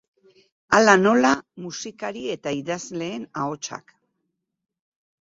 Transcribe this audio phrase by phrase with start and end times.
[0.77, 1.33] Hala nola
[1.67, 3.99] musikari eta idazleen ahotsak.